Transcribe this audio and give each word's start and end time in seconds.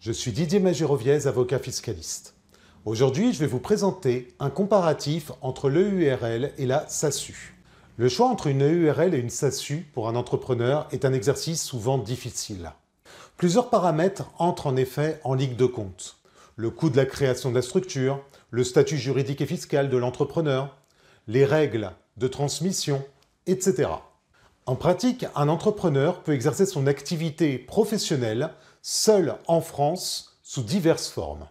Je 0.00 0.12
suis 0.12 0.32
Didier 0.32 0.60
Magiroviez, 0.60 1.26
avocat 1.26 1.58
fiscaliste. 1.58 2.34
Aujourd'hui, 2.86 3.34
je 3.34 3.38
vais 3.40 3.46
vous 3.46 3.58
présenter 3.60 4.28
un 4.38 4.48
comparatif 4.48 5.30
entre 5.42 5.68
l'EURL 5.68 6.52
et 6.56 6.64
la 6.64 6.88
SASU. 6.88 7.54
Le 7.98 8.08
choix 8.08 8.28
entre 8.28 8.46
une 8.46 8.62
EURL 8.62 9.14
et 9.14 9.18
une 9.18 9.28
SASU 9.28 9.86
pour 9.92 10.08
un 10.08 10.16
entrepreneur 10.16 10.88
est 10.90 11.04
un 11.04 11.12
exercice 11.12 11.62
souvent 11.62 11.98
difficile. 11.98 12.72
Plusieurs 13.36 13.68
paramètres 13.68 14.30
entrent 14.38 14.68
en 14.68 14.76
effet 14.76 15.20
en 15.22 15.34
ligne 15.34 15.56
de 15.56 15.66
compte. 15.66 16.16
Le 16.56 16.70
coût 16.70 16.88
de 16.88 16.96
la 16.96 17.04
création 17.04 17.50
de 17.50 17.56
la 17.56 17.60
structure, 17.60 18.24
le 18.48 18.64
statut 18.64 18.96
juridique 18.96 19.42
et 19.42 19.46
fiscal 19.46 19.90
de 19.90 19.98
l'entrepreneur, 19.98 20.78
les 21.28 21.44
règles 21.44 21.90
de 22.16 22.26
transmission, 22.26 23.04
etc. 23.46 23.90
En 24.64 24.76
pratique, 24.76 25.26
un 25.34 25.50
entrepreneur 25.50 26.22
peut 26.22 26.32
exercer 26.32 26.64
son 26.64 26.86
activité 26.86 27.58
professionnelle 27.58 28.54
seul 28.82 29.36
en 29.46 29.60
France 29.60 30.38
sous 30.42 30.62
diverses 30.62 31.08
formes. 31.08 31.46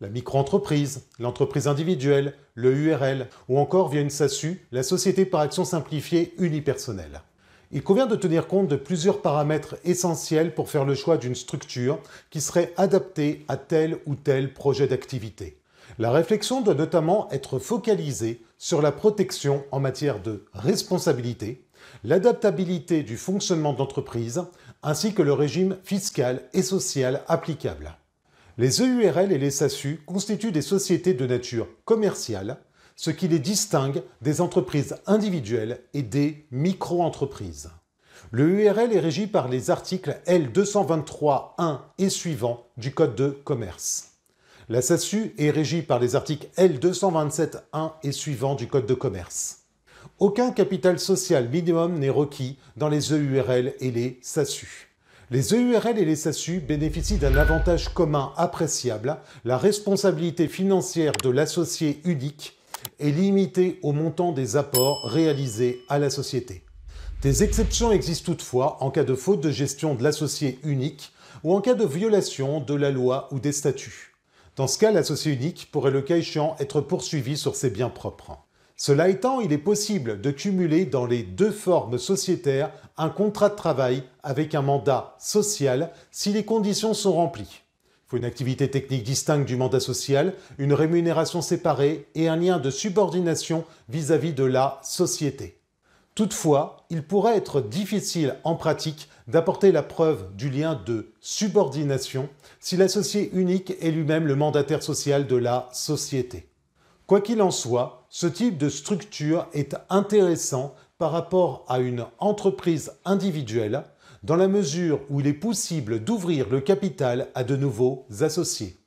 La 0.00 0.08
micro-entreprise, 0.08 1.06
l'entreprise 1.18 1.68
individuelle, 1.68 2.34
le 2.54 2.74
URL 2.74 3.28
ou 3.48 3.58
encore 3.58 3.88
via 3.88 4.00
une 4.00 4.10
SASU, 4.10 4.66
la 4.72 4.82
société 4.82 5.24
par 5.24 5.40
action 5.40 5.64
simplifiée 5.64 6.34
unipersonnelle. 6.38 7.22
Il 7.70 7.82
convient 7.82 8.06
de 8.06 8.16
tenir 8.16 8.46
compte 8.46 8.68
de 8.68 8.76
plusieurs 8.76 9.22
paramètres 9.22 9.76
essentiels 9.84 10.54
pour 10.54 10.68
faire 10.68 10.84
le 10.84 10.94
choix 10.94 11.16
d'une 11.16 11.34
structure 11.34 11.98
qui 12.30 12.40
serait 12.40 12.72
adaptée 12.76 13.44
à 13.48 13.56
tel 13.56 13.98
ou 14.06 14.14
tel 14.14 14.52
projet 14.52 14.86
d'activité. 14.86 15.58
La 15.98 16.10
réflexion 16.10 16.60
doit 16.60 16.74
notamment 16.74 17.28
être 17.30 17.58
focalisée 17.58 18.42
sur 18.58 18.82
la 18.82 18.92
protection 18.92 19.64
en 19.70 19.80
matière 19.80 20.20
de 20.20 20.44
responsabilité, 20.52 21.63
l'adaptabilité 22.04 23.02
du 23.02 23.16
fonctionnement 23.16 23.72
d'entreprise, 23.72 24.42
ainsi 24.82 25.14
que 25.14 25.22
le 25.22 25.32
régime 25.32 25.76
fiscal 25.82 26.42
et 26.52 26.62
social 26.62 27.22
applicable. 27.28 27.96
Les 28.56 28.80
EURL 28.80 29.32
et 29.32 29.38
les 29.38 29.50
SASU 29.50 30.00
constituent 30.06 30.52
des 30.52 30.62
sociétés 30.62 31.14
de 31.14 31.26
nature 31.26 31.66
commerciale, 31.84 32.58
ce 32.96 33.10
qui 33.10 33.26
les 33.26 33.40
distingue 33.40 34.02
des 34.22 34.40
entreprises 34.40 34.96
individuelles 35.06 35.80
et 35.94 36.02
des 36.02 36.46
micro-entreprises. 36.50 37.70
Le 38.30 38.48
URL 38.48 38.92
est 38.92 39.00
régi 39.00 39.26
par 39.26 39.48
les 39.48 39.70
articles 39.70 40.16
L223.1 40.26 41.80
et 41.98 42.08
suivants 42.08 42.68
du 42.76 42.94
Code 42.94 43.16
de 43.16 43.28
commerce. 43.30 44.12
La 44.68 44.80
SASU 44.80 45.34
est 45.36 45.50
régie 45.50 45.82
par 45.82 45.98
les 45.98 46.16
articles 46.16 46.48
L227.1 46.56 47.92
et 48.02 48.12
suivants 48.12 48.54
du 48.54 48.66
Code 48.66 48.86
de 48.86 48.94
commerce. 48.94 49.63
Aucun 50.20 50.52
capital 50.52 51.00
social 51.00 51.48
minimum 51.48 51.98
n'est 51.98 52.08
requis 52.08 52.56
dans 52.76 52.88
les 52.88 53.12
EURL 53.12 53.74
et 53.80 53.90
les 53.90 54.20
SASU. 54.22 54.88
Les 55.32 55.52
EURL 55.52 55.98
et 55.98 56.04
les 56.04 56.14
SASU 56.14 56.60
bénéficient 56.60 57.18
d'un 57.18 57.34
avantage 57.36 57.92
commun 57.92 58.32
appréciable, 58.36 59.16
la 59.44 59.58
responsabilité 59.58 60.46
financière 60.46 61.14
de 61.20 61.30
l'associé 61.30 62.00
unique 62.04 62.56
est 63.00 63.10
limitée 63.10 63.80
au 63.82 63.90
montant 63.90 64.30
des 64.30 64.54
apports 64.54 65.02
réalisés 65.02 65.80
à 65.88 65.98
la 65.98 66.10
société. 66.10 66.62
Des 67.22 67.42
exceptions 67.42 67.90
existent 67.90 68.26
toutefois 68.26 68.76
en 68.84 68.92
cas 68.92 69.02
de 69.02 69.16
faute 69.16 69.40
de 69.40 69.50
gestion 69.50 69.96
de 69.96 70.04
l'associé 70.04 70.60
unique 70.62 71.12
ou 71.42 71.56
en 71.56 71.60
cas 71.60 71.74
de 71.74 71.86
violation 71.86 72.60
de 72.60 72.74
la 72.74 72.92
loi 72.92 73.28
ou 73.32 73.40
des 73.40 73.52
statuts. 73.52 74.14
Dans 74.54 74.68
ce 74.68 74.78
cas, 74.78 74.92
l'associé 74.92 75.32
unique 75.32 75.70
pourrait 75.72 75.90
le 75.90 76.02
cas 76.02 76.18
échéant 76.18 76.54
être 76.60 76.80
poursuivi 76.80 77.36
sur 77.36 77.56
ses 77.56 77.70
biens 77.70 77.90
propres. 77.90 78.43
Cela 78.76 79.08
étant, 79.08 79.40
il 79.40 79.52
est 79.52 79.58
possible 79.58 80.20
de 80.20 80.30
cumuler 80.32 80.84
dans 80.84 81.06
les 81.06 81.22
deux 81.22 81.52
formes 81.52 81.98
sociétaires 81.98 82.72
un 82.96 83.08
contrat 83.08 83.48
de 83.48 83.54
travail 83.54 84.02
avec 84.22 84.54
un 84.54 84.62
mandat 84.62 85.14
social 85.18 85.92
si 86.10 86.32
les 86.32 86.44
conditions 86.44 86.92
sont 86.92 87.12
remplies. 87.12 87.62
Il 87.86 88.10
faut 88.10 88.16
une 88.16 88.24
activité 88.24 88.68
technique 88.68 89.04
distincte 89.04 89.46
du 89.46 89.56
mandat 89.56 89.80
social, 89.80 90.34
une 90.58 90.72
rémunération 90.72 91.40
séparée 91.40 92.08
et 92.14 92.28
un 92.28 92.36
lien 92.36 92.58
de 92.58 92.70
subordination 92.70 93.64
vis-à-vis 93.88 94.32
de 94.32 94.44
la 94.44 94.80
société. 94.82 95.60
Toutefois, 96.14 96.84
il 96.90 97.02
pourrait 97.02 97.36
être 97.36 97.60
difficile 97.60 98.36
en 98.44 98.56
pratique 98.56 99.08
d'apporter 99.26 99.72
la 99.72 99.82
preuve 99.82 100.34
du 100.36 100.50
lien 100.50 100.80
de 100.84 101.12
subordination 101.20 102.28
si 102.60 102.76
l'associé 102.76 103.30
unique 103.34 103.72
est 103.80 103.90
lui-même 103.90 104.26
le 104.26 104.36
mandataire 104.36 104.82
social 104.82 105.26
de 105.26 105.36
la 105.36 105.68
société. 105.72 106.48
Quoi 107.06 107.20
qu'il 107.20 107.42
en 107.42 107.50
soit, 107.50 108.06
ce 108.08 108.26
type 108.26 108.56
de 108.56 108.70
structure 108.70 109.46
est 109.52 109.76
intéressant 109.90 110.74
par 110.96 111.12
rapport 111.12 111.66
à 111.68 111.78
une 111.78 112.06
entreprise 112.18 112.92
individuelle 113.04 113.84
dans 114.22 114.36
la 114.36 114.48
mesure 114.48 115.00
où 115.10 115.20
il 115.20 115.26
est 115.26 115.34
possible 115.34 116.02
d'ouvrir 116.02 116.48
le 116.48 116.62
capital 116.62 117.28
à 117.34 117.44
de 117.44 117.56
nouveaux 117.56 118.06
associés. 118.20 118.78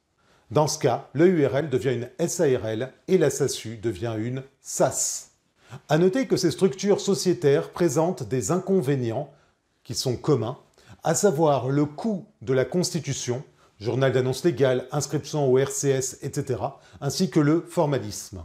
Dans 0.49 0.65
ce 0.65 0.79
cas, 0.79 1.09
le 1.13 1.27
URL 1.27 1.69
devient 1.69 1.93
une 1.93 2.27
SARL 2.27 2.91
et 3.07 3.19
la 3.19 3.29
SASU 3.29 3.77
devient 3.77 4.15
une 4.17 4.41
SAS. 4.61 5.31
À 5.87 5.99
noter 5.99 6.25
que 6.25 6.37
ces 6.37 6.49
structures 6.49 7.01
sociétaires 7.01 7.69
présentent 7.69 8.23
des 8.23 8.49
inconvénients 8.49 9.29
qui 9.83 9.93
sont 9.93 10.15
communs, 10.15 10.57
à 11.03 11.13
savoir 11.13 11.69
le 11.69 11.85
coût 11.85 12.25
de 12.41 12.53
la 12.53 12.65
constitution, 12.65 13.43
journal 13.79 14.11
d'annonce 14.11 14.43
légale, 14.43 14.87
inscription 14.91 15.51
au 15.51 15.57
RCS, 15.57 16.17
etc., 16.21 16.59
ainsi 17.01 17.29
que 17.29 17.39
le 17.39 17.61
formalisme. 17.61 18.43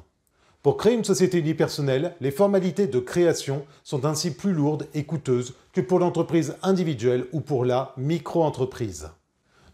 Pour 0.62 0.76
créer 0.76 0.94
une 0.94 1.04
société 1.04 1.38
unipersonnelle, 1.38 2.14
les 2.20 2.30
formalités 2.30 2.86
de 2.86 3.00
création 3.00 3.64
sont 3.82 4.04
ainsi 4.04 4.30
plus 4.32 4.52
lourdes 4.52 4.86
et 4.94 5.04
coûteuses 5.04 5.54
que 5.72 5.80
pour 5.80 5.98
l'entreprise 5.98 6.54
individuelle 6.62 7.26
ou 7.32 7.40
pour 7.40 7.64
la 7.64 7.92
micro-entreprise. 7.96 9.10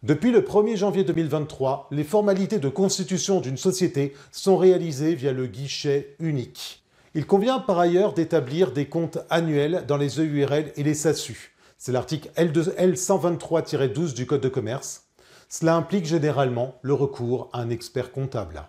Depuis 0.03 0.31
le 0.31 0.41
1er 0.41 0.77
janvier 0.77 1.05
2023, 1.05 1.89
les 1.91 2.05
formalités 2.05 2.59
de 2.59 2.69
constitution 2.69 3.41
d'une 3.41 3.57
société 3.57 4.15
sont 4.33 4.57
réalisées 4.57 5.15
via 5.15 5.33
le 5.33 5.47
guichet 5.47 6.15
unique. 6.21 6.85
Il 7.15 7.27
convient 7.27 7.59
par 7.59 7.79
ailleurs 7.81 8.15
d'établir 8.15 8.71
des 8.71 8.87
comptes 8.87 9.19
annuels 9.29 9.85
dans 9.89 9.97
les 9.97 10.21
EURL 10.21 10.73
et 10.77 10.83
les 10.83 10.95
SASU. 10.95 11.53
C'est 11.77 11.93
l'article 11.93 12.31
L123-12 12.37 14.15
du 14.15 14.25
Code 14.25 14.41
de 14.41 14.49
commerce. 14.49 15.08
Cela 15.49 15.77
implique 15.77 16.05
généralement 16.05 16.79
le 16.83 16.93
recours 16.93 17.49
à 17.53 17.61
un 17.61 17.71
expert 17.71 18.13
comptable. 18.13 18.65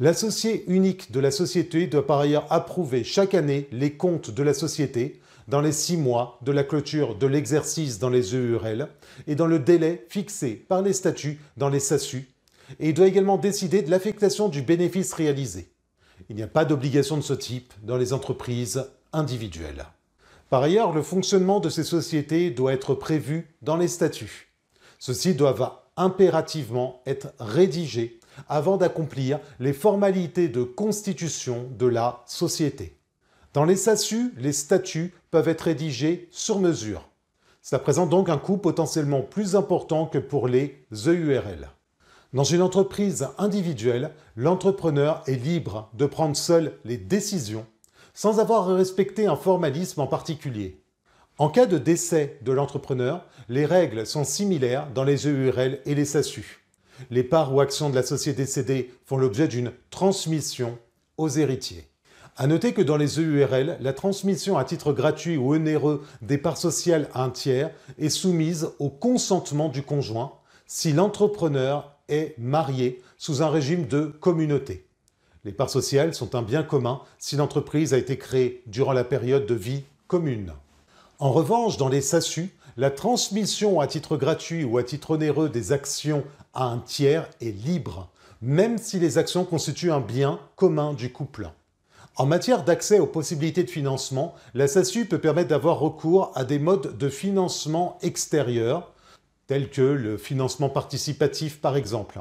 L'associé 0.00 0.64
unique 0.68 1.12
de 1.12 1.20
la 1.20 1.30
société 1.30 1.86
doit 1.86 2.06
par 2.06 2.20
ailleurs 2.20 2.46
approuver 2.50 3.04
chaque 3.04 3.34
année 3.34 3.68
les 3.72 3.92
comptes 3.92 4.30
de 4.30 4.42
la 4.42 4.54
société 4.54 5.20
dans 5.46 5.60
les 5.60 5.72
six 5.72 5.96
mois 5.96 6.38
de 6.42 6.52
la 6.52 6.64
clôture 6.64 7.14
de 7.14 7.26
l'exercice 7.26 7.98
dans 7.98 8.10
les 8.10 8.34
EURL 8.34 8.88
et 9.26 9.34
dans 9.34 9.46
le 9.46 9.58
délai 9.58 10.06
fixé 10.08 10.54
par 10.54 10.82
les 10.82 10.92
statuts 10.92 11.40
dans 11.56 11.68
les 11.68 11.80
SASU, 11.80 12.28
et 12.80 12.88
il 12.88 12.94
doit 12.94 13.06
également 13.06 13.38
décider 13.38 13.82
de 13.82 13.90
l'affectation 13.90 14.48
du 14.48 14.62
bénéfice 14.62 15.12
réalisé. 15.14 15.68
Il 16.28 16.36
n'y 16.36 16.42
a 16.42 16.48
pas 16.48 16.64
d'obligation 16.64 17.16
de 17.16 17.22
ce 17.22 17.32
type 17.32 17.72
dans 17.82 17.96
les 17.96 18.12
entreprises 18.12 18.84
individuelles. 19.12 19.86
Par 20.50 20.62
ailleurs, 20.62 20.92
le 20.92 21.02
fonctionnement 21.02 21.60
de 21.60 21.70
ces 21.70 21.84
sociétés 21.84 22.50
doit 22.50 22.72
être 22.72 22.94
prévu 22.94 23.54
dans 23.62 23.76
les 23.76 23.88
statuts. 23.88 24.48
Ceux-ci 24.98 25.34
doivent 25.34 25.70
impérativement 25.98 27.02
être 27.04 27.34
rédigés 27.38 28.18
avant 28.48 28.78
d'accomplir 28.78 29.40
les 29.60 29.72
formalités 29.72 30.48
de 30.48 30.62
constitution 30.62 31.68
de 31.76 31.86
la 31.86 32.22
société. 32.26 32.96
Dans 33.52 33.64
les 33.64 33.76
SASU, 33.76 34.32
les 34.38 34.52
statuts 34.52 35.12
peuvent 35.30 35.48
être 35.48 35.62
rédigés 35.62 36.28
sur 36.30 36.60
mesure. 36.60 37.08
Cela 37.60 37.80
présente 37.80 38.08
donc 38.08 38.28
un 38.28 38.38
coût 38.38 38.56
potentiellement 38.56 39.20
plus 39.20 39.56
important 39.56 40.06
que 40.06 40.18
pour 40.18 40.48
les 40.48 40.86
EURL. 40.92 41.68
Dans 42.32 42.44
une 42.44 42.62
entreprise 42.62 43.28
individuelle, 43.38 44.12
l'entrepreneur 44.36 45.22
est 45.26 45.42
libre 45.42 45.90
de 45.94 46.06
prendre 46.06 46.36
seul 46.36 46.78
les 46.84 46.98
décisions 46.98 47.66
sans 48.14 48.38
avoir 48.38 48.68
à 48.68 48.74
respecter 48.74 49.26
un 49.26 49.36
formalisme 49.36 50.00
en 50.00 50.06
particulier. 50.06 50.82
En 51.40 51.50
cas 51.50 51.66
de 51.66 51.78
décès 51.78 52.36
de 52.42 52.50
l'entrepreneur, 52.50 53.24
les 53.48 53.64
règles 53.64 54.06
sont 54.06 54.24
similaires 54.24 54.88
dans 54.92 55.04
les 55.04 55.28
EURL 55.28 55.78
et 55.86 55.94
les 55.94 56.04
SASU. 56.04 56.64
Les 57.10 57.22
parts 57.22 57.54
ou 57.54 57.60
actions 57.60 57.90
de 57.90 57.94
la 57.94 58.02
société 58.02 58.44
cédée 58.44 58.92
font 59.06 59.18
l'objet 59.18 59.46
d'une 59.46 59.70
transmission 59.90 60.78
aux 61.16 61.28
héritiers. 61.28 61.86
A 62.36 62.48
noter 62.48 62.72
que 62.72 62.82
dans 62.82 62.96
les 62.96 63.20
EURL, 63.20 63.78
la 63.80 63.92
transmission 63.92 64.58
à 64.58 64.64
titre 64.64 64.92
gratuit 64.92 65.36
ou 65.36 65.54
onéreux 65.54 66.04
des 66.22 66.38
parts 66.38 66.58
sociales 66.58 67.08
à 67.14 67.22
un 67.22 67.30
tiers 67.30 67.70
est 68.00 68.08
soumise 68.08 68.70
au 68.80 68.88
consentement 68.90 69.68
du 69.68 69.82
conjoint 69.82 70.32
si 70.66 70.92
l'entrepreneur 70.92 71.96
est 72.08 72.34
marié 72.38 73.00
sous 73.16 73.42
un 73.42 73.48
régime 73.48 73.86
de 73.86 74.06
communauté. 74.06 74.88
Les 75.44 75.52
parts 75.52 75.70
sociales 75.70 76.14
sont 76.14 76.34
un 76.34 76.42
bien 76.42 76.64
commun 76.64 77.00
si 77.18 77.36
l'entreprise 77.36 77.94
a 77.94 77.98
été 77.98 78.18
créée 78.18 78.64
durant 78.66 78.92
la 78.92 79.04
période 79.04 79.46
de 79.46 79.54
vie 79.54 79.84
commune. 80.08 80.52
En 81.20 81.32
revanche, 81.32 81.78
dans 81.78 81.88
les 81.88 82.00
SASU, 82.00 82.54
la 82.76 82.92
transmission 82.92 83.80
à 83.80 83.88
titre 83.88 84.16
gratuit 84.16 84.62
ou 84.62 84.78
à 84.78 84.84
titre 84.84 85.10
onéreux 85.10 85.48
des 85.48 85.72
actions 85.72 86.22
à 86.54 86.66
un 86.66 86.78
tiers 86.78 87.28
est 87.40 87.50
libre, 87.50 88.08
même 88.40 88.78
si 88.78 89.00
les 89.00 89.18
actions 89.18 89.44
constituent 89.44 89.90
un 89.90 89.98
bien 89.98 90.38
commun 90.54 90.92
du 90.92 91.10
couple. 91.10 91.50
En 92.14 92.24
matière 92.24 92.62
d'accès 92.62 93.00
aux 93.00 93.06
possibilités 93.08 93.64
de 93.64 93.70
financement, 93.70 94.36
la 94.54 94.68
SASU 94.68 95.06
peut 95.06 95.20
permettre 95.20 95.48
d'avoir 95.48 95.80
recours 95.80 96.30
à 96.36 96.44
des 96.44 96.60
modes 96.60 96.96
de 96.96 97.08
financement 97.08 97.98
extérieurs, 98.00 98.92
tels 99.48 99.70
que 99.70 99.82
le 99.82 100.18
financement 100.18 100.68
participatif 100.68 101.60
par 101.60 101.76
exemple, 101.76 102.20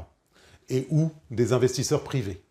et 0.69 0.87
ou 0.89 1.11
des 1.29 1.53
investisseurs 1.53 2.03
privés. 2.03 2.41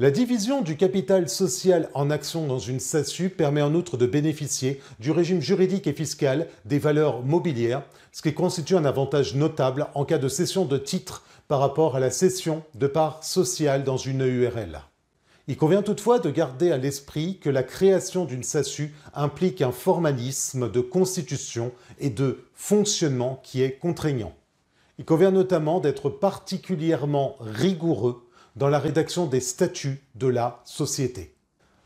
La 0.00 0.10
division 0.10 0.60
du 0.60 0.76
capital 0.76 1.28
social 1.28 1.88
en 1.94 2.10
actions 2.10 2.48
dans 2.48 2.58
une 2.58 2.80
SASU 2.80 3.30
permet 3.30 3.62
en 3.62 3.76
outre 3.76 3.96
de 3.96 4.06
bénéficier 4.06 4.80
du 4.98 5.12
régime 5.12 5.40
juridique 5.40 5.86
et 5.86 5.92
fiscal 5.92 6.48
des 6.64 6.80
valeurs 6.80 7.22
mobilières, 7.22 7.84
ce 8.10 8.20
qui 8.20 8.34
constitue 8.34 8.74
un 8.74 8.86
avantage 8.86 9.36
notable 9.36 9.86
en 9.94 10.04
cas 10.04 10.18
de 10.18 10.26
cession 10.26 10.64
de 10.64 10.78
titres 10.78 11.22
par 11.46 11.60
rapport 11.60 11.94
à 11.94 12.00
la 12.00 12.10
cession 12.10 12.64
de 12.74 12.88
parts 12.88 13.22
sociales 13.22 13.84
dans 13.84 13.96
une 13.96 14.22
URL. 14.22 14.80
Il 15.46 15.56
convient 15.56 15.82
toutefois 15.82 16.18
de 16.18 16.30
garder 16.30 16.72
à 16.72 16.76
l'esprit 16.76 17.38
que 17.38 17.50
la 17.50 17.62
création 17.62 18.24
d'une 18.24 18.42
SASU 18.42 18.92
implique 19.14 19.62
un 19.62 19.70
formalisme 19.70 20.72
de 20.72 20.80
constitution 20.80 21.70
et 22.00 22.10
de 22.10 22.46
fonctionnement 22.54 23.40
qui 23.44 23.62
est 23.62 23.78
contraignant. 23.78 24.34
Il 24.98 25.04
convient 25.04 25.30
notamment 25.30 25.78
d'être 25.78 26.10
particulièrement 26.10 27.36
rigoureux 27.38 28.24
dans 28.56 28.68
la 28.68 28.78
rédaction 28.78 29.26
des 29.26 29.40
statuts 29.40 30.02
de 30.14 30.26
la 30.26 30.60
société. 30.64 31.34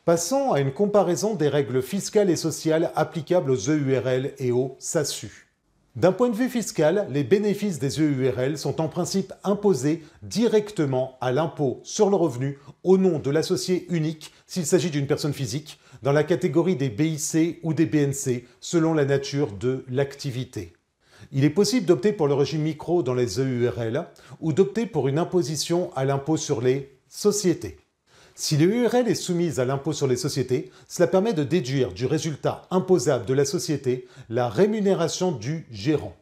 Passons 0.05 0.53
à 0.53 0.61
une 0.61 0.73
comparaison 0.73 1.35
des 1.35 1.49
règles 1.49 1.83
fiscales 1.83 2.31
et 2.31 2.37
sociales 2.37 2.93
applicables 2.97 3.51
aux 3.51 3.69
EURL 3.69 4.33
et 4.39 4.53
aux 4.53 4.77
SASU. 4.79 5.49
D'un 5.97 6.13
point 6.13 6.29
de 6.29 6.37
vue 6.37 6.49
fiscal, 6.49 7.09
les 7.11 7.25
bénéfices 7.25 7.79
des 7.79 8.01
EURL 8.01 8.57
sont 8.57 8.81
en 8.81 8.89
principe 8.89 9.33
imposés 9.43 10.05
directement 10.23 11.19
à 11.21 11.33
l'impôt 11.33 11.81
sur 11.83 12.09
le 12.09 12.17
revenu 12.17 12.59
au 12.85 12.99
nom 12.99 13.19
de 13.19 13.31
l'associé 13.31 13.87
unique 13.91 14.33
s'il 14.47 14.65
s'agit 14.65 14.91
d'une 14.91 15.09
personne 15.09 15.33
physique, 15.33 15.81
dans 16.03 16.13
la 16.13 16.23
catégorie 16.23 16.77
des 16.77 16.89
BIC 16.89 17.59
ou 17.63 17.75
des 17.75 17.87
BNC 17.87 18.45
selon 18.61 18.95
la 18.95 19.05
nature 19.05 19.53
de 19.53 19.85
l'activité. 19.89 20.73
Il 21.33 21.45
est 21.45 21.51
possible 21.51 21.87
d'opter 21.87 22.13
pour 22.13 22.29
le 22.29 22.35
régime 22.35 22.63
micro 22.63 23.03
dans 23.03 23.15
les 23.15 23.39
EURL 23.41 24.07
ou 24.41 24.53
d'opter 24.53 24.87
pour 24.87 25.09
une 25.09 25.19
imposition 25.19 25.91
à 25.95 26.05
l'impôt 26.05 26.37
sur 26.37 26.61
les 26.61 26.99
sociétés. 27.09 27.79
Si 28.35 28.57
l'URL 28.57 29.09
est 29.09 29.17
soumise 29.17 29.59
à 29.59 29.65
l'impôt 29.65 29.93
sur 29.93 30.07
les 30.07 30.17
sociétés, 30.17 30.71
cela 30.87 31.09
permet 31.09 31.33
de 31.33 31.43
déduire 31.43 31.93
du 31.93 32.07
résultat 32.07 32.69
imposable 32.71 33.27
de 33.27 33.35
la 33.35 33.45
société 33.45 34.07
la 34.29 34.49
rémunération 34.49 35.33
du 35.33 35.67
gérant. 35.73 36.15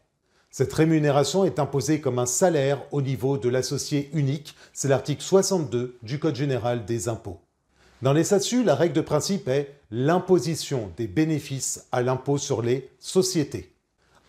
Cette 0.51 0.73
rémunération 0.73 1.45
est 1.45 1.59
imposée 1.59 2.01
comme 2.01 2.19
un 2.19 2.25
salaire 2.25 2.81
au 2.91 3.03
niveau 3.03 3.37
de 3.37 3.51
l'associé 3.51 4.09
unique, 4.15 4.55
c'est 4.73 4.89
l'article 4.89 5.21
62 5.21 5.99
du 6.03 6.19
Code 6.19 6.37
général 6.37 6.87
des 6.87 7.11
impôts. 7.11 7.43
Dans 8.01 8.15
les 8.15 8.25
SASU, 8.25 8.65
la 8.65 8.75
règle 8.75 8.95
de 8.95 9.03
principe 9.03 9.49
est 9.49 9.75
l'imposition 9.91 10.91
des 10.97 11.09
bénéfices 11.09 11.87
à 11.93 12.01
l'impôt 12.01 12.39
sur 12.39 12.63
les 12.63 12.89
sociétés. 12.99 13.76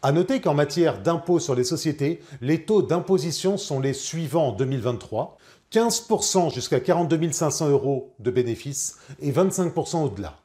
À 0.03 0.11
noter 0.11 0.41
qu'en 0.41 0.53
matière 0.53 1.01
d'impôt 1.01 1.39
sur 1.39 1.55
les 1.55 1.63
sociétés, 1.63 2.21
les 2.41 2.65
taux 2.65 2.83
d'imposition 2.83 3.57
sont 3.57 3.79
les 3.79 3.93
suivants 3.93 4.49
en 4.49 4.51
2023. 4.51 5.37
15% 5.71 6.53
jusqu'à 6.53 6.79
42 6.79 7.31
500 7.31 7.69
euros 7.69 8.13
de 8.19 8.29
bénéfices 8.29 8.99
et 9.19 9.31
25% 9.31 10.03
au-delà. 10.03 10.35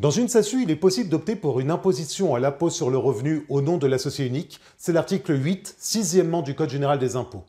Dans 0.00 0.10
une 0.10 0.28
SASU, 0.28 0.62
il 0.64 0.70
est 0.70 0.76
possible 0.76 1.10
d'opter 1.10 1.36
pour 1.36 1.60
une 1.60 1.70
imposition 1.70 2.34
à 2.34 2.40
l'impôt 2.40 2.70
sur 2.70 2.90
le 2.90 2.98
revenu 2.98 3.46
au 3.48 3.60
nom 3.60 3.78
de 3.78 3.86
l'associé 3.86 4.26
unique. 4.26 4.60
C'est 4.76 4.92
l'article 4.92 5.40
8, 5.42 5.76
sixièmement 5.78 6.42
du 6.42 6.54
Code 6.54 6.70
général 6.70 6.98
des 6.98 7.14
impôts. 7.14 7.44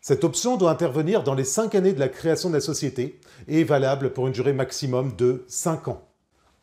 Cette 0.00 0.22
option 0.22 0.56
doit 0.56 0.70
intervenir 0.70 1.24
dans 1.24 1.34
les 1.34 1.44
5 1.44 1.74
années 1.74 1.92
de 1.92 2.00
la 2.00 2.08
création 2.08 2.50
de 2.50 2.54
la 2.54 2.60
société 2.60 3.20
et 3.48 3.60
est 3.60 3.64
valable 3.64 4.12
pour 4.12 4.26
une 4.26 4.32
durée 4.32 4.52
maximum 4.52 5.16
de 5.16 5.44
5 5.48 5.88
ans. 5.88 6.02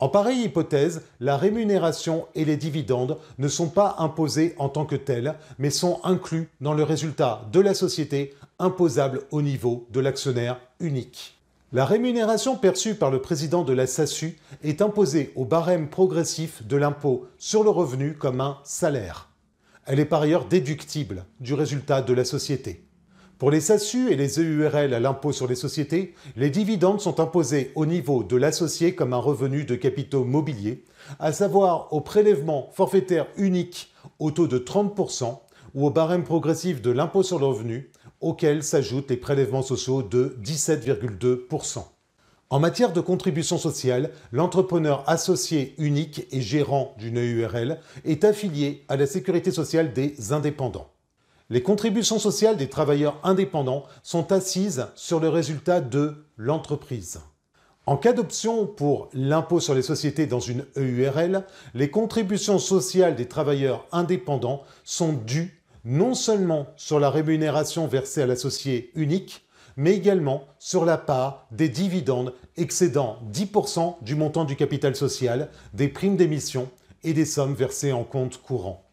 En 0.01 0.09
pareille 0.09 0.45
hypothèse, 0.45 1.03
la 1.19 1.37
rémunération 1.37 2.25
et 2.33 2.43
les 2.43 2.57
dividendes 2.57 3.19
ne 3.37 3.47
sont 3.47 3.69
pas 3.69 3.97
imposés 3.99 4.55
en 4.57 4.67
tant 4.67 4.87
que 4.87 4.95
tels, 4.95 5.35
mais 5.59 5.69
sont 5.69 5.99
inclus 6.03 6.49
dans 6.59 6.73
le 6.73 6.81
résultat 6.81 7.47
de 7.53 7.59
la 7.59 7.75
société 7.75 8.33
imposable 8.57 9.21
au 9.29 9.43
niveau 9.43 9.87
de 9.91 9.99
l'actionnaire 9.99 10.59
unique. 10.79 11.37
La 11.71 11.85
rémunération 11.85 12.57
perçue 12.57 12.95
par 12.95 13.11
le 13.11 13.21
président 13.21 13.63
de 13.63 13.73
la 13.73 13.85
SASU 13.85 14.39
est 14.63 14.81
imposée 14.81 15.31
au 15.35 15.45
barème 15.45 15.87
progressif 15.87 16.65
de 16.65 16.77
l'impôt 16.77 17.27
sur 17.37 17.63
le 17.63 17.69
revenu 17.69 18.15
comme 18.15 18.41
un 18.41 18.57
salaire. 18.63 19.29
Elle 19.85 19.99
est 19.99 20.05
par 20.05 20.23
ailleurs 20.23 20.45
déductible 20.45 21.25
du 21.39 21.53
résultat 21.53 22.01
de 22.01 22.13
la 22.13 22.25
société. 22.25 22.83
Pour 23.41 23.49
les 23.49 23.59
SASU 23.59 24.11
et 24.11 24.15
les 24.15 24.39
EURL 24.39 24.93
à 24.93 24.99
l'impôt 24.99 25.31
sur 25.31 25.47
les 25.47 25.55
sociétés, 25.55 26.13
les 26.35 26.51
dividendes 26.51 27.01
sont 27.01 27.19
imposés 27.19 27.71
au 27.73 27.87
niveau 27.87 28.21
de 28.21 28.35
l'associé 28.35 28.93
comme 28.93 29.13
un 29.13 29.17
revenu 29.17 29.65
de 29.65 29.73
capitaux 29.73 30.23
mobiliers, 30.23 30.83
à 31.17 31.31
savoir 31.33 31.91
au 31.91 32.01
prélèvement 32.01 32.69
forfaitaire 32.71 33.25
unique 33.37 33.95
au 34.19 34.29
taux 34.29 34.45
de 34.45 34.59
30% 34.59 35.39
ou 35.73 35.87
au 35.87 35.89
barème 35.89 36.23
progressif 36.23 36.83
de 36.83 36.91
l'impôt 36.91 37.23
sur 37.23 37.39
le 37.39 37.47
revenu, 37.47 37.89
auquel 38.19 38.61
s'ajoutent 38.61 39.09
les 39.09 39.17
prélèvements 39.17 39.63
sociaux 39.63 40.03
de 40.03 40.37
17,2%. 40.43 41.83
En 42.51 42.59
matière 42.59 42.93
de 42.93 43.01
contribution 43.01 43.57
sociale, 43.57 44.11
l'entrepreneur 44.31 45.03
associé 45.09 45.73
unique 45.79 46.27
et 46.31 46.41
gérant 46.41 46.93
d'une 46.99 47.17
EURL 47.17 47.79
est 48.05 48.23
affilié 48.23 48.85
à 48.87 48.97
la 48.97 49.07
sécurité 49.07 49.49
sociale 49.49 49.93
des 49.93 50.31
indépendants. 50.31 50.90
Les 51.51 51.61
contributions 51.61 52.17
sociales 52.17 52.55
des 52.55 52.69
travailleurs 52.69 53.19
indépendants 53.23 53.83
sont 54.03 54.31
assises 54.31 54.87
sur 54.95 55.19
le 55.19 55.27
résultat 55.27 55.81
de 55.81 56.23
l'entreprise. 56.37 57.19
En 57.85 57.97
cas 57.97 58.13
d'option 58.13 58.65
pour 58.65 59.09
l'impôt 59.11 59.59
sur 59.59 59.73
les 59.73 59.81
sociétés 59.81 60.27
dans 60.27 60.39
une 60.39 60.65
EURL, 60.77 61.43
les 61.73 61.89
contributions 61.89 62.57
sociales 62.57 63.17
des 63.17 63.27
travailleurs 63.27 63.85
indépendants 63.91 64.63
sont 64.85 65.11
dues 65.11 65.61
non 65.83 66.13
seulement 66.13 66.67
sur 66.77 67.01
la 67.01 67.09
rémunération 67.09 67.85
versée 67.85 68.21
à 68.21 68.27
l'associé 68.27 68.89
unique, 68.95 69.45
mais 69.75 69.91
également 69.91 70.45
sur 70.57 70.85
la 70.85 70.97
part 70.97 71.47
des 71.51 71.67
dividendes 71.67 72.33
excédant 72.55 73.19
10% 73.29 74.01
du 74.01 74.15
montant 74.15 74.45
du 74.45 74.55
capital 74.55 74.95
social, 74.95 75.49
des 75.73 75.89
primes 75.89 76.15
d'émission 76.15 76.69
et 77.03 77.11
des 77.11 77.25
sommes 77.25 77.55
versées 77.55 77.91
en 77.91 78.05
compte 78.05 78.41
courant. 78.41 78.90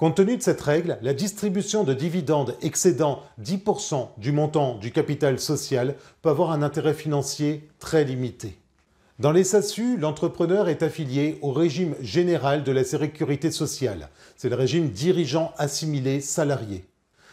Compte 0.00 0.16
tenu 0.16 0.38
de 0.38 0.42
cette 0.42 0.62
règle, 0.62 0.96
la 1.02 1.12
distribution 1.12 1.84
de 1.84 1.92
dividendes 1.92 2.56
excédant 2.62 3.22
10% 3.42 4.08
du 4.16 4.32
montant 4.32 4.78
du 4.78 4.92
capital 4.92 5.38
social 5.38 5.94
peut 6.22 6.30
avoir 6.30 6.52
un 6.52 6.62
intérêt 6.62 6.94
financier 6.94 7.68
très 7.78 8.04
limité. 8.04 8.56
Dans 9.18 9.30
les 9.30 9.44
SASU, 9.44 9.98
l'entrepreneur 9.98 10.70
est 10.70 10.82
affilié 10.82 11.38
au 11.42 11.52
régime 11.52 11.96
général 12.00 12.64
de 12.64 12.72
la 12.72 12.82
sécurité 12.82 13.50
sociale. 13.50 14.08
C'est 14.38 14.48
le 14.48 14.56
régime 14.56 14.88
dirigeant 14.88 15.52
assimilé 15.58 16.22
salarié. 16.22 16.86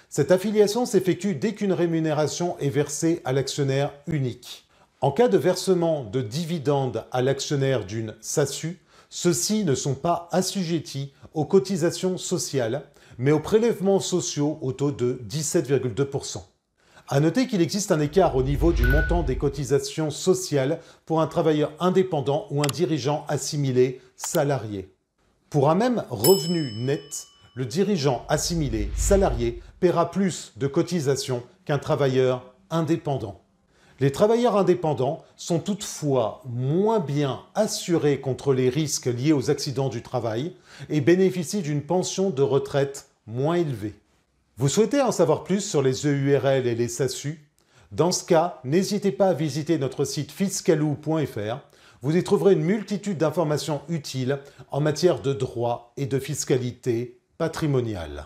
Cette 0.10 0.34
affiliation 0.34 0.86
s'effectue 0.86 1.36
dès 1.36 1.54
qu'une 1.54 1.72
rémunération 1.72 2.58
est 2.60 2.68
versée 2.68 3.22
à 3.24 3.32
l'actionnaire 3.32 3.94
unique. 4.08 4.68
En 5.00 5.12
cas 5.12 5.30
de 5.30 5.38
versement 5.38 6.04
de 6.04 6.20
dividendes 6.20 7.06
à 7.14 7.22
l'actionnaire 7.22 7.86
d'une 7.86 8.14
SASU, 8.20 8.78
ceux-ci 9.10 9.64
ne 9.64 9.76
sont 9.76 9.96
pas 9.96 10.28
assujettis 10.32 11.14
aux 11.34 11.46
cotisations 11.46 12.18
sociales, 12.18 12.84
mais 13.18 13.32
aux 13.32 13.40
prélèvements 13.40 14.00
sociaux 14.00 14.60
au 14.62 14.72
taux 14.74 14.92
de 14.92 15.22
17,2%. 15.30 16.42
À 17.10 17.20
noter 17.22 17.48
qu'il 17.48 17.62
existe 17.62 17.94
un 17.94 18.02
écart 18.02 18.36
au 18.36 18.44
niveau 18.44 18.74
du 18.74 18.86
montant 18.86 19.24
des 19.24 19.38
cotisations 19.38 20.10
sociales 20.10 20.82
pour 21.06 21.22
un 21.22 21.28
travailleur 21.28 21.72
indépendant 21.80 22.48
ou 22.52 22.62
un 22.62 22.68
dirigeant 22.68 23.26
assimilé 23.30 24.02
salarié. 24.18 24.94
Pour 25.50 25.70
un 25.70 25.76
même 25.76 26.04
revenu 26.10 26.74
net, 26.74 27.28
le 27.56 27.66
dirigeant 27.66 28.26
assimilé 28.28 28.92
salarié 28.98 29.62
paiera 29.80 30.12
plus 30.12 30.52
de 30.58 30.68
cotisations 30.68 31.44
qu'un 31.64 31.80
travailleur 31.80 32.54
indépendant. 32.70 33.47
Les 34.00 34.12
travailleurs 34.12 34.56
indépendants 34.56 35.24
sont 35.38 35.60
toutefois 35.60 36.44
moins 36.46 37.00
bien 37.00 37.42
assurés 37.56 38.22
contre 38.22 38.54
les 38.54 38.70
risques 38.70 39.08
liés 39.08 39.34
aux 39.34 39.50
accidents 39.50 39.90
du 39.90 40.04
travail 40.04 40.54
et 40.90 41.02
bénéficient 41.02 41.64
d'une 41.64 41.82
pension 41.82 42.30
de 42.30 42.44
retraite 42.44 43.10
moins 43.26 43.56
élevée. 43.56 43.96
Vous 44.58 44.70
souhaitez 44.70 45.02
en 45.02 45.12
savoir 45.12 45.44
plus 45.44 45.62
sur 45.62 45.82
les 45.82 46.06
EURL 46.06 46.68
et 46.68 46.76
les 46.76 46.88
SASU 46.88 47.48
Dans 47.92 48.12
ce 48.12 48.24
cas, 48.24 48.60
n'hésitez 48.64 49.12
pas 49.12 49.30
à 49.30 49.34
visiter 49.34 49.78
notre 49.78 50.04
site 50.04 50.32
fiscalou.fr. 50.32 51.60
Vous 52.02 52.16
y 52.16 52.24
trouverez 52.24 52.54
une 52.54 52.64
multitude 52.64 53.18
d'informations 53.18 53.82
utiles 53.90 54.40
en 54.72 54.82
matière 54.82 55.22
de 55.22 55.34
droit 55.34 55.94
et 55.96 56.08
de 56.08 56.20
fiscalité 56.20 57.20
patrimoniale. 57.38 58.26